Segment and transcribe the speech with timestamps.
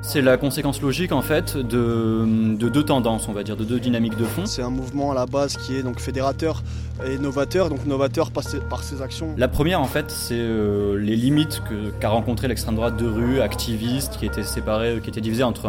[0.00, 2.24] C'est la conséquence logique en fait de,
[2.56, 4.46] deux tendances, on va dire, de deux dynamiques de fond.
[4.46, 6.62] C'est un mouvement à la base qui est donc fédérateur
[7.06, 9.34] et novateur, donc novateur par ses, actions.
[9.36, 11.62] La première en fait, c'est euh, les limites
[12.00, 15.68] qu'a rencontré l'extrême droite de rue, activiste, qui était séparée, qui était divisée entre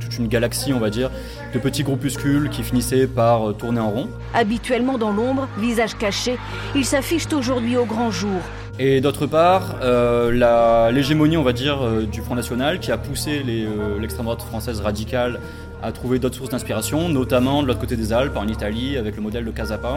[0.00, 1.10] toute une galaxie, on va dire,
[1.52, 4.08] de petits groupuscules qui finissaient par euh, tourner en rond.
[4.34, 6.38] Habituellement dans l'ombre, visage caché,
[6.74, 8.40] ils s'affichent aujourd'hui au grand jour.
[8.78, 13.40] Et d'autre part, euh, l'hégémonie, on va dire, euh, du Front National qui a poussé
[13.46, 15.38] euh, l'extrême droite française radicale
[15.80, 19.22] à trouver d'autres sources d'inspiration, notamment de l'autre côté des Alpes, en Italie, avec le
[19.22, 19.96] modèle de Casapa.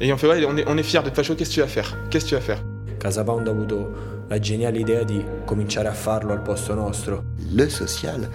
[0.00, 1.68] Et on fait, ouais, on est, on est fiers d'être facho, qu'est-ce que tu vas
[1.68, 1.96] faire?
[2.10, 2.58] Qu'est-ce que tu vas faire?
[2.98, 3.92] Casapa a avuto
[4.28, 7.31] la geniale idea di cominciare a farlo al posto nostro.
[7.54, 8.30] Le social,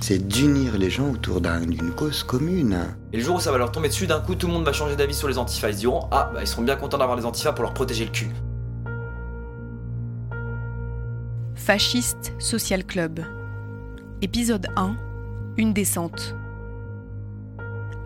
[0.00, 2.76] c'est d'unir les gens autour d'une cause commune.
[3.12, 4.72] Et le jour où ça va leur tomber dessus, d'un coup, tout le monde va
[4.72, 5.68] changer d'avis sur les antifas.
[5.68, 8.04] Ils se diront Ah, bah, ils seront bien contents d'avoir les antifas pour leur protéger
[8.04, 8.30] le cul.
[11.54, 13.20] Fasciste Social Club.
[14.20, 14.96] Épisode 1
[15.56, 16.34] Une descente.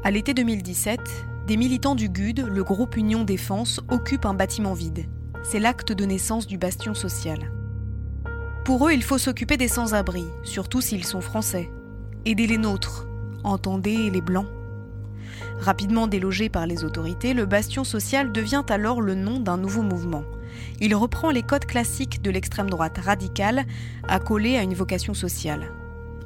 [0.05, 1.01] À l'été 2017,
[1.47, 5.07] des militants du GUD, le groupe Union Défense, occupent un bâtiment vide.
[5.43, 7.51] C'est l'acte de naissance du bastion social.
[8.65, 11.71] Pour eux, il faut s'occuper des sans-abri, surtout s'ils sont français.
[12.27, 13.07] Aider les nôtres,
[13.43, 14.47] entendez les blancs.
[15.59, 20.25] Rapidement délogé par les autorités, le bastion social devient alors le nom d'un nouveau mouvement.
[20.81, 23.65] Il reprend les codes classiques de l'extrême droite radicale,
[24.09, 25.73] accolés à une vocation sociale.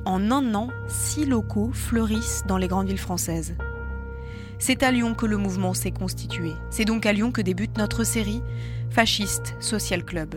[0.04, 3.54] En un an, six locaux fleurissent dans les grandes villes françaises.
[4.58, 6.52] C'est à Lyon que le mouvement s'est constitué.
[6.70, 8.42] C'est donc à Lyon que débute notre série
[8.90, 10.36] Fasciste Social Club.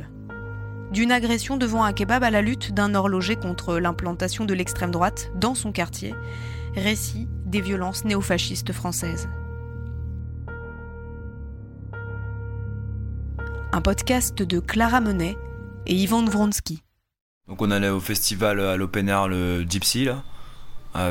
[0.91, 5.29] D'une agression devant un kebab à la lutte d'un horloger contre l'implantation de l'extrême droite
[5.35, 6.15] dans son quartier,
[6.75, 9.27] récit des violences néofascistes françaises.
[13.73, 15.37] Un podcast de Clara Menet
[15.87, 16.81] et Ivan Vronsky.
[17.49, 20.23] Donc on allait au festival à l'open air le Gypsy là,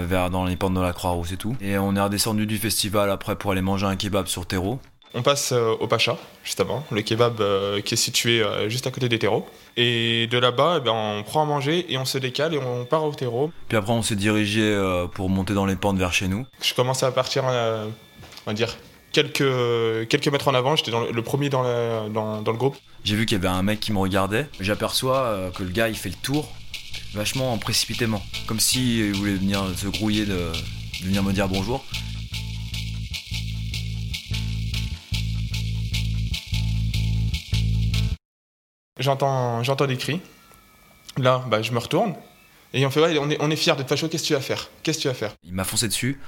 [0.01, 1.55] vers dans les pentes de la Croix-Rousse et tout.
[1.61, 4.81] Et on est redescendu du festival après pour aller manger un kebab sur terreau.
[5.19, 8.91] On passe euh, au Pacha, justement, le kebab euh, qui est situé euh, juste à
[8.91, 9.47] côté des terreaux.
[9.79, 12.85] Et de là-bas, eh ben, on prend à manger et on se décale et on
[12.85, 13.51] part au terreau.
[13.69, 14.79] Puis après, on s'est dirigé
[15.15, 16.45] pour monter dans les pentes vers chez nous.
[16.61, 17.91] Je commence à partir, on
[18.47, 18.77] va dire,
[19.11, 20.77] quelques, quelques mètres en avant.
[20.77, 22.77] J'étais le premier dans le, dans, le groupe.
[23.03, 24.47] J'ai vu qu'il y avait un mec qui me regardait.
[24.61, 26.47] J'aperçois que le gars, il fait le tour,
[27.15, 28.23] vachement précipitément.
[28.47, 30.53] Comme s'il voulait venir se grouiller de,
[31.01, 31.83] de venir me dire bonjour.
[38.99, 40.21] J'entends, j'entends des cris.
[41.19, 42.15] Là, bah, je me retourne.
[42.73, 44.41] Et on fait, ouais, on est, on est fiers d'être facho, qu'est-ce que tu vas
[44.41, 44.69] faire?
[44.83, 45.35] Qu'est-ce que tu vas faire?
[45.45, 46.21] Il m'a foncé dessus,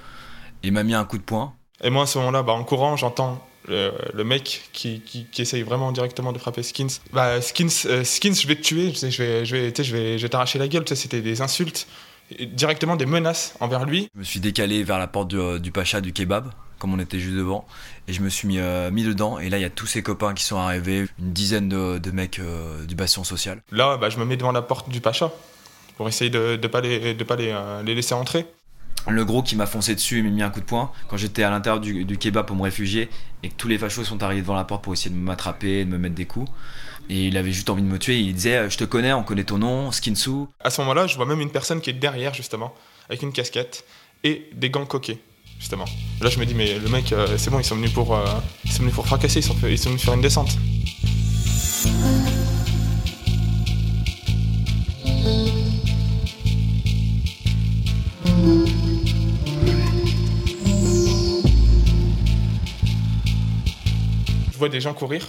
[0.62, 1.54] il m'a mis un coup de poing.
[1.82, 5.92] Et moi, à ce moment-là, bah, en courant, j'entends le, mec qui, qui, essaye vraiment
[5.92, 7.00] directement de frapper Skins.
[7.12, 9.92] Bah, Skins, euh, Skins, je vais te tuer, je vais, je vais, je vais, je
[9.92, 10.84] vais, je vais t'arracher la gueule.
[10.88, 11.86] C'était des insultes,
[12.52, 14.08] directement des menaces envers lui.
[14.14, 17.18] Je me suis décalé vers la porte du, du Pacha du kebab comme on était
[17.18, 17.66] juste devant.
[18.06, 19.38] Et je me suis mis, euh, mis dedans.
[19.38, 22.38] Et là, il y a tous ces copains qui sont arrivés, une dizaine de, mecs
[22.38, 23.60] euh, du bastion social.
[23.72, 25.30] Là, bah, je me mets devant la porte du Pacha
[25.96, 28.46] pour essayer de ne de pas, les, de pas les, euh, les, laisser entrer.
[29.08, 31.42] Le gros qui m'a foncé dessus et m'a mis un coup de poing quand j'étais
[31.42, 33.08] à l'intérieur du, du, kebab pour me réfugier
[33.42, 35.90] et que tous les fachos sont arrivés devant la porte pour essayer de m'attraper, de
[35.90, 36.50] me mettre des coups.
[37.10, 38.18] Et il avait juste envie de me tuer.
[38.20, 40.46] Il disait Je te connais, on connaît ton nom, Skinsu.
[40.60, 42.74] À ce moment-là, je vois même une personne qui est derrière, justement,
[43.08, 43.84] avec une casquette
[44.24, 45.20] et des gants coqués
[45.58, 45.84] justement.
[46.20, 48.24] Là, je me dis, mais le mec, euh, c'est bon, ils sont venus pour, euh,
[48.64, 50.56] ils sont venus pour fracasser, ils sont, ils sont venus faire une descente.
[64.52, 65.26] Je vois des gens courir.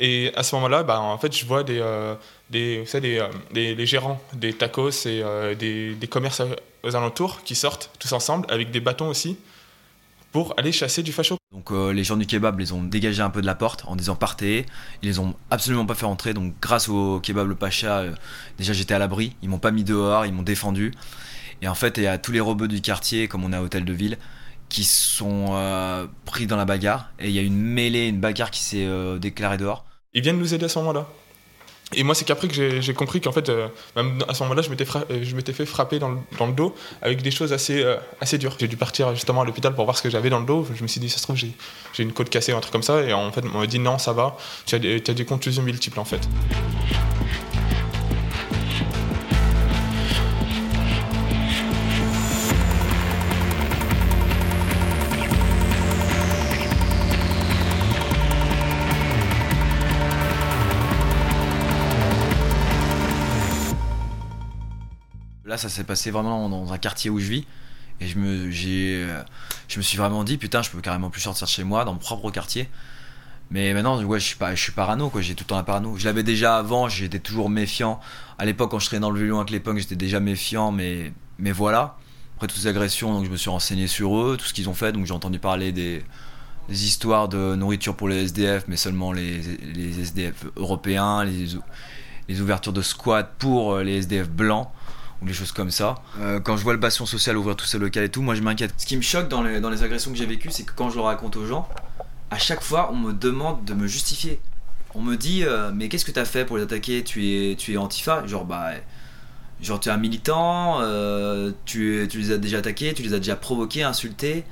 [0.00, 2.14] Et à ce moment-là, bah, en fait, je vois des, euh,
[2.50, 3.22] vous savez,
[3.52, 5.22] des, des, gérants des tacos et
[5.56, 6.42] des, des commerces
[6.82, 9.36] aux alentours qui sortent tous ensemble avec des bâtons aussi
[10.32, 11.36] pour aller chasser du facho.
[11.52, 13.96] Donc euh, les gens du kebab les ont dégagés un peu de la porte en
[13.96, 14.66] disant partez.
[15.02, 16.34] Ils les ont absolument pas fait rentrer.
[16.34, 18.14] Donc grâce au kebab le Pacha, euh,
[18.58, 19.34] déjà j'étais à l'abri.
[19.42, 20.94] Ils m'ont pas mis dehors, ils m'ont défendu.
[21.62, 23.62] Et en fait, il y a tous les robots du quartier, comme on est à
[23.62, 24.16] Hôtel de Ville,
[24.68, 27.10] qui sont euh, pris dans la bagarre.
[27.18, 28.88] Et il y a une mêlée, une bagarre qui s'est
[29.18, 29.84] déclarée dehors.
[30.12, 31.08] Ils viennent nous aider à ce moment-là.
[31.92, 33.66] Et moi, c'est qu'après que j'ai compris qu'en fait, euh,
[34.28, 37.82] à ce moment-là, je m'étais euh, fait frapper dans le, dos avec des choses assez,
[37.82, 38.56] euh, assez dures.
[38.60, 40.66] J'ai dû partir justement à l'hôpital pour voir ce que j'avais dans le dos.
[40.72, 41.52] Je me suis dit, ça se trouve, j'ai
[42.02, 43.02] une côte cassée ou un truc comme ça.
[43.02, 44.36] Et en fait, on m'a dit, non, ça va,
[44.66, 46.28] tu as, as des contusions multiples en fait.
[65.50, 67.44] Là, ça s'est passé vraiment dans un quartier où je vis.
[68.00, 69.20] Et je me, j'ai, euh,
[69.66, 71.92] je me suis vraiment dit, putain, je peux carrément plus sortir de chez moi, dans
[71.92, 72.68] mon propre quartier.
[73.50, 75.22] Mais maintenant, ouais, je suis pas, je suis parano, quoi.
[75.22, 75.96] J'ai tout le temps la parano.
[75.96, 77.98] Je l'avais déjà avant, j'étais toujours méfiant.
[78.38, 81.12] À l'époque, quand je traînais dans le violon avec les punks, j'étais déjà méfiant, mais,
[81.40, 81.96] mais voilà.
[82.36, 84.74] Après toutes ces agressions, donc je me suis renseigné sur eux, tout ce qu'ils ont
[84.74, 84.92] fait.
[84.92, 86.04] Donc j'ai entendu parler des,
[86.68, 89.40] histoires de nourriture pour les SDF, mais seulement les,
[89.74, 91.48] les SDF européens, les,
[92.28, 94.68] les ouvertures de squats pour les SDF blancs
[95.22, 95.96] ou des choses comme ça.
[96.18, 98.42] Euh, quand je vois le bastion social ouvrir tous ces locaux et tout, moi je
[98.42, 98.72] m'inquiète.
[98.76, 100.90] Ce qui me choque dans les, dans les agressions que j'ai vécues, c'est que quand
[100.90, 101.68] je le raconte aux gens,
[102.30, 104.40] à chaque fois on me demande de me justifier.
[104.94, 107.04] On me dit, euh, mais qu'est-ce que t'as fait pour les attaquer?
[107.04, 108.26] Tu es, tu es antifa?
[108.26, 108.70] Genre, bah.
[109.62, 113.18] Genre, tu es un militant, euh, tu, tu les as déjà attaqués, tu les as
[113.18, 114.44] déjà provoqués, insultés.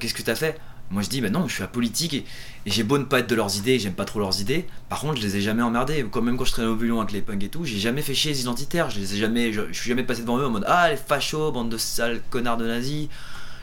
[0.00, 0.58] qu'est-ce que t'as fait?
[0.90, 2.24] Moi je dis, bah non, je suis apolitique et,
[2.66, 4.66] et j'ai beau ne pas être de leurs idées, j'aime pas trop leurs idées.
[4.88, 6.06] Par contre, je les ai jamais emmerdés.
[6.10, 8.14] Quand même quand je traînais au bulon avec les punks et tout, j'ai jamais fait
[8.14, 8.90] chier les identitaires.
[8.90, 11.52] Je les ai jamais, je, suis jamais passé devant eux en mode ah les fachos,
[11.52, 13.08] bande de sales connards de nazis.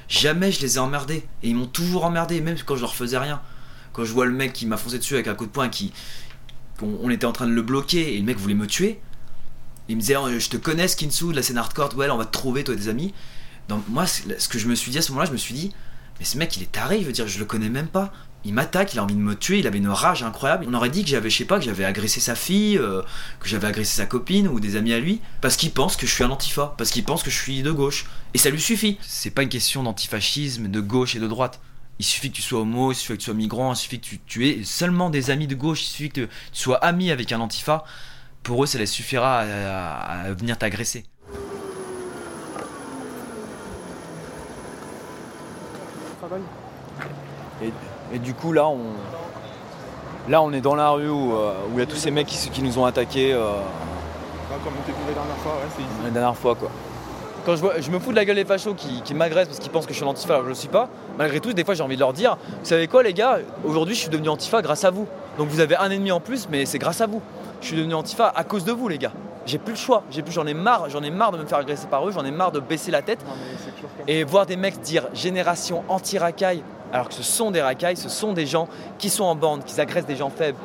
[0.09, 3.17] Jamais je les ai emmerdés et ils m'ont toujours emmerdé, même quand je leur faisais
[3.17, 3.41] rien.
[3.93, 5.93] Quand je vois le mec qui m'a foncé dessus avec un coup de poing, qui,
[6.81, 8.99] on, était en train de le bloquer et le mec voulait me tuer.
[9.87, 12.25] Il me disait oh, je te connais Skinsu de la scène hardcore, ouais on va
[12.25, 13.13] te trouver toi tes amis.
[13.69, 15.73] Donc moi ce que je me suis dit à ce moment-là, je me suis dit
[16.21, 18.13] mais ce mec, il est taré, il veut dire, je le connais même pas.
[18.45, 20.67] Il m'attaque, il a envie de me tuer, il avait une rage incroyable.
[20.69, 23.01] On aurait dit que j'avais, je sais pas, que j'avais agressé sa fille, euh,
[23.39, 26.13] que j'avais agressé sa copine ou des amis à lui, parce qu'il pense que je
[26.13, 28.05] suis un antifa, parce qu'il pense que je suis de gauche.
[28.35, 28.99] Et ça lui suffit.
[29.01, 31.59] C'est pas une question d'antifascisme, de gauche et de droite.
[31.97, 34.05] Il suffit que tu sois homo, il suffit que tu sois migrant, il suffit que
[34.05, 37.31] tu, tu aies seulement des amis de gauche, il suffit que tu sois ami avec
[37.31, 37.83] un antifa.
[38.43, 41.03] Pour eux, ça les suffira à venir t'agresser.
[48.13, 48.79] Et, du coup, là, on,
[50.29, 52.61] là, on est dans la rue où euh, il y a tous ces mecs qui,
[52.61, 53.33] nous ont attaqués.
[53.33, 53.53] Euh,
[54.63, 55.91] comme on la dernière fois, ouais, c'est ici.
[56.03, 56.69] La dernière fois, quoi.
[57.45, 59.71] Quand je, vois, je me fous de la gueule des fachos qui, m'agressent parce qu'ils
[59.71, 61.81] pensent que je suis l'antifa alors je le suis pas, malgré tout, des fois j'ai
[61.81, 64.83] envie de leur dire Vous savez quoi, les gars Aujourd'hui, je suis devenu antifa grâce
[64.83, 65.07] à vous.
[65.39, 67.19] Donc vous avez un ennemi en plus, mais c'est grâce à vous.
[67.61, 69.13] Je suis devenu antifa à cause de vous, les gars.
[69.45, 70.03] J'ai plus le choix.
[70.11, 70.89] J'ai plus, j'en ai marre.
[70.89, 72.11] J'en ai marre de me faire agresser par eux.
[72.11, 73.19] J'en ai marre de baisser la tête
[74.07, 78.33] et voir des mecs dire génération anti-racaille alors que ce sont des racailles, ce sont
[78.33, 78.67] des gens
[78.97, 80.57] qui sont en bande, qui agressent des gens faibles.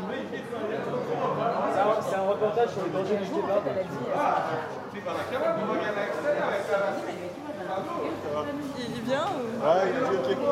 [2.09, 3.25] C'est un reportage sur les dangers du
[8.79, 9.65] Il vient ou...
[9.65, 10.47] Ouais, il vient.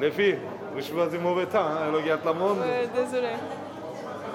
[0.00, 0.38] Les filles,
[0.72, 2.58] vous choisissez mauvais temps, hein, elle regarde le monde.
[2.58, 3.30] Ouais, désolé.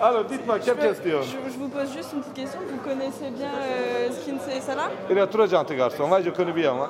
[0.01, 2.59] Alors, dites-moi, quelle question je, je, vous pose juste une petite question.
[2.69, 4.89] Vous connaissez bien euh, Skinsey et Salah?
[5.09, 6.07] Il est très gentil garçon.
[6.07, 6.73] Moi, je connais bien.
[6.73, 6.89] Moi.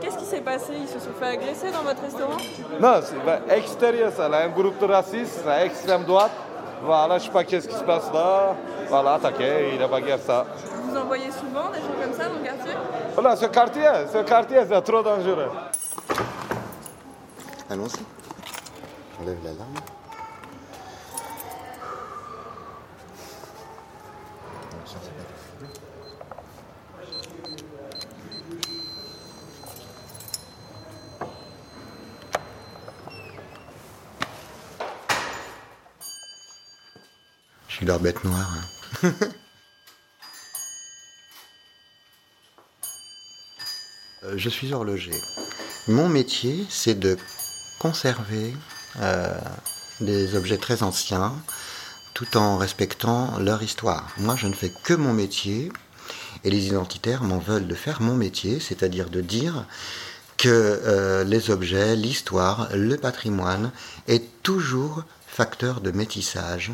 [0.00, 0.72] Qu'est-ce qui s'est passé?
[0.80, 2.36] Ils se sont fait agresser dans votre restaurant?
[2.80, 4.28] Non, c'est extérieur, ça.
[4.28, 6.32] Là, un groupe de racistes, à extrême droite.
[6.84, 8.56] Voilà, je sais pas qu'est-ce qui se passe là.
[8.88, 10.46] Voilà, attaqué, il a bagarre ça.
[10.84, 12.72] Vous en voyez souvent des gens comme ça dans le quartier?
[13.14, 15.48] Voilà, ce quartier, ce quartier, c'est trop dangereux.
[17.70, 19.22] Allons-y.
[19.22, 19.91] Enlève la lame.
[37.68, 38.50] Je suis leur bête noire.
[39.02, 39.12] Hein.
[44.24, 45.20] Euh, je suis horloger.
[45.88, 47.18] Mon métier, c'est de
[47.80, 48.54] conserver
[49.00, 49.36] euh,
[50.00, 51.34] des objets très anciens
[52.14, 54.08] tout en respectant leur histoire.
[54.18, 55.72] Moi, je ne fais que mon métier
[56.44, 59.66] et les identitaires m'en veulent de faire mon métier, c'est-à-dire de dire
[60.36, 63.70] que euh, les objets, l'histoire, le patrimoine
[64.08, 66.72] est toujours facteur de métissage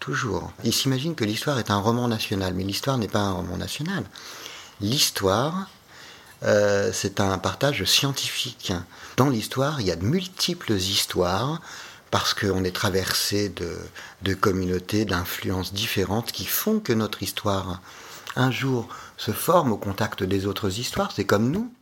[0.00, 0.50] Toujours.
[0.64, 4.02] Il s'imagine que l'histoire est un roman national, mais l'histoire n'est pas un roman national.
[4.80, 5.68] L'histoire,
[6.42, 8.72] euh, c'est un partage scientifique.
[9.18, 11.60] Dans l'histoire, il y a de multiples histoires
[12.10, 17.80] parce qu'on est traversé de, communautés, d'influences différentes qui font que notre histoire,
[18.36, 21.12] un jour, se forme au contact des autres histoires.
[21.12, 21.72] C'est comme nous.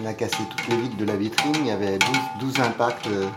[0.00, 1.98] On a cassé toutes les vitres de la vitrine, il y avait
[2.40, 3.06] 12, impacts.
[3.06, 3.28] Euh,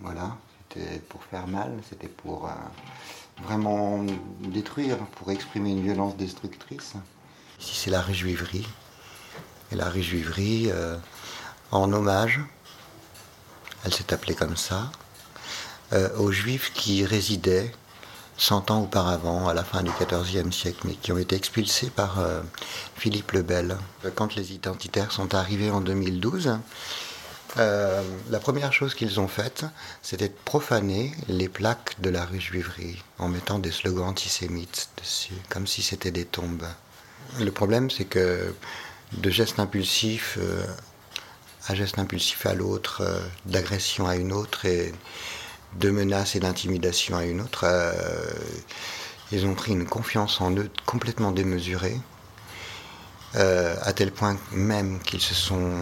[0.00, 0.36] voilà,
[0.72, 4.04] c'était pour faire mal, c'était pour euh, vraiment
[4.40, 6.94] détruire, pour exprimer une violence destructrice.
[7.60, 8.66] Ici c'est la réjuiverie.
[9.72, 10.96] Et la réjuiverie, euh,
[11.70, 12.40] en hommage,
[13.84, 14.90] elle s'est appelée comme ça,
[16.16, 17.70] aux juifs qui résidaient
[18.38, 22.18] 100 ans auparavant, à la fin du XIVe siècle, mais qui ont été expulsés par
[22.96, 23.76] Philippe le Bel.
[24.16, 26.58] Quand les identitaires sont arrivés en 2012,
[27.56, 29.64] Euh, la première chose qu'ils ont faite,
[30.02, 35.34] c'était de profaner les plaques de la rue Juivry en mettant des slogans antisémites dessus,
[35.50, 36.66] comme si c'était des tombes.
[37.38, 38.54] Le problème, c'est que
[39.18, 40.64] de gestes impulsifs euh,
[41.66, 44.92] à gestes impulsifs à l'autre, euh, d'agression à une autre et
[45.78, 47.64] de menaces et d'intimidation à une autre,
[49.32, 51.98] ils ont pris une confiance en eux complètement démesurée,
[53.34, 55.72] à tel point même qu'ils se sont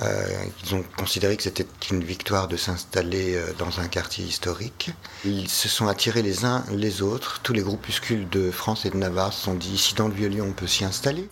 [0.00, 4.90] euh, ils ont considéré que c'était une victoire de s'installer euh, dans un quartier historique.
[5.24, 7.40] Ils se sont attirés les uns les autres.
[7.42, 10.46] Tous les groupuscules de France et de Navarre se sont dit ici dans le Vieux-Lyon
[10.50, 11.28] on peut s'y installer.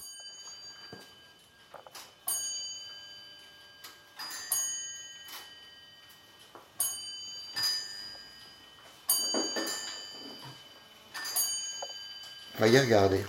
[12.67, 13.23] Voyez, regardez.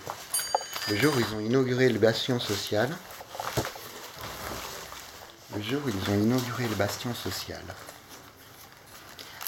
[0.90, 2.90] Le jour où ils ont inauguré le bastion social,
[5.54, 7.62] le jour où ils ont inauguré le bastion social.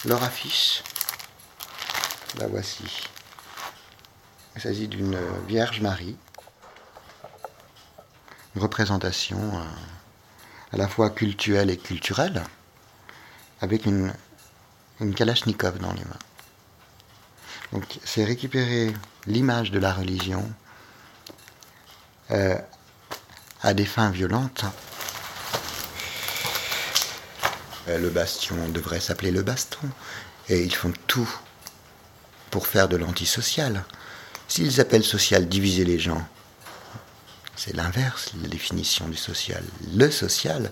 [0.03, 0.84] Leur affiche,
[2.38, 3.08] la voici.
[4.58, 5.17] Il s'agit d'une
[5.48, 6.17] Vierge Marie,
[8.58, 9.63] une représentation euh,
[10.74, 12.44] à la fois culturelle et culturelle,
[13.62, 14.13] avec une,
[15.00, 16.27] une Kalachnikov dans les mains.
[17.74, 18.94] Donc c'est récupérer
[19.26, 20.44] l'image de la religion
[22.32, 22.58] euh,
[23.62, 24.66] à des fins violentes
[27.90, 29.88] euh, le bastion devrait s'appeler le baston.
[30.50, 31.30] Et ils font tout
[32.52, 33.84] pour faire de l'antisocial.
[34.48, 36.26] S'ils appellent social diviser les gens,
[37.58, 39.64] c'est l'inverse, la définition du social.
[39.96, 40.72] Le social,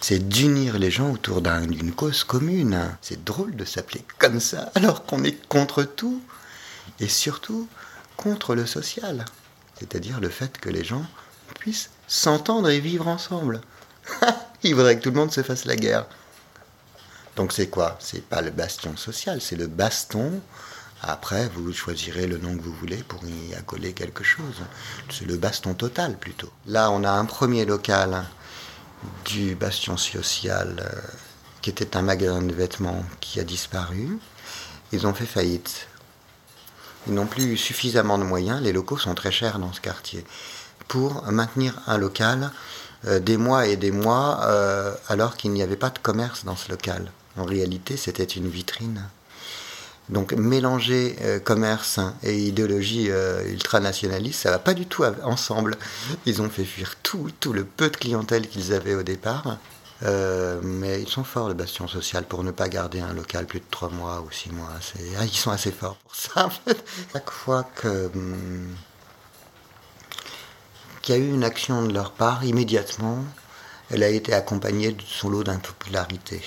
[0.00, 2.96] c'est d'unir les gens autour d'une cause commune.
[3.02, 6.22] C'est drôle de s'appeler comme ça, alors qu'on est contre tout,
[7.00, 7.68] et surtout
[8.16, 9.24] contre le social.
[9.78, 11.04] C'est-à-dire le fait que les gens
[11.58, 13.60] puissent s'entendre et vivre ensemble.
[14.62, 16.06] Il faudrait que tout le monde se fasse la guerre.
[17.36, 17.96] Donc c'est quoi?
[18.00, 20.40] C'est pas le bastion social, c'est le baston.
[21.02, 24.62] Après, vous choisirez le nom que vous voulez pour y accoler quelque chose.
[25.08, 26.50] C'est le baston total plutôt.
[26.66, 28.24] Là, on a un premier local
[29.24, 31.00] du bastion social euh,
[31.62, 34.18] qui était un magasin de vêtements qui a disparu.
[34.92, 35.88] Ils ont fait faillite.
[37.06, 40.22] Ils n'ont plus suffisamment de moyens, les locaux sont très chers dans ce quartier,
[40.86, 42.50] pour maintenir un local
[43.06, 46.56] euh, des mois et des mois euh, alors qu'il n'y avait pas de commerce dans
[46.56, 47.10] ce local.
[47.38, 49.08] En réalité, c'était une vitrine.
[50.10, 55.76] Donc mélanger euh, commerce et idéologie euh, ultranationaliste, ça va pas du tout ensemble.
[56.26, 59.58] Ils ont fait fuir tout, tout le peu de clientèle qu'ils avaient au départ.
[60.02, 63.60] Euh, mais ils sont forts, le bastion social, pour ne pas garder un local plus
[63.60, 64.70] de trois mois ou six mois.
[65.18, 66.82] Ah, ils sont assez forts pour ça, en fait.
[67.12, 68.74] Chaque fois hum,
[71.02, 73.22] qu'il y a eu une action de leur part, immédiatement,
[73.90, 76.42] elle a été accompagnée de son lot d'impopularité.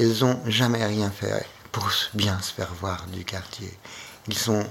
[0.00, 3.76] Ils n'ont jamais rien fait pour bien se faire voir du quartier.
[4.28, 4.64] Ils sont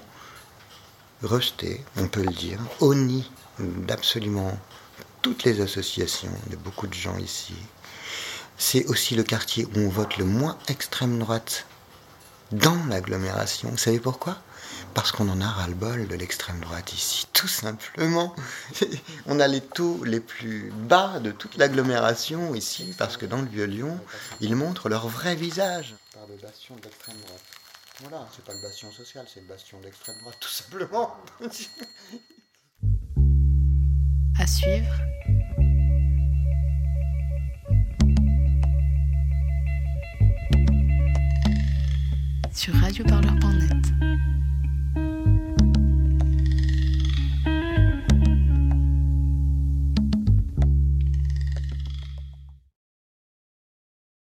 [1.21, 3.29] rejetés, on peut le dire, au nid
[3.59, 4.57] d'absolument
[5.21, 7.55] toutes les associations, de beaucoup de gens ici.
[8.57, 11.65] C'est aussi le quartier où on vote le moins extrême droite
[12.53, 13.69] dans l'agglomération.
[13.69, 14.37] Vous savez pourquoi?
[14.93, 18.35] Parce qu'on en a ras-le-bol de l'extrême droite ici, tout simplement.
[19.25, 23.47] On a les taux les plus bas de toute l'agglomération ici, parce que dans le
[23.47, 23.99] Vieux-Lyon,
[24.39, 25.95] ils montrent leur vrai visage.
[26.13, 27.43] Par le bastion de l'extrême droite.
[28.01, 31.15] Voilà, c'est pas le bastion social, c'est le bastion de l'extrême droite, tout simplement.
[34.39, 34.93] à suivre.
[42.51, 44.42] Sur radioparleur.net.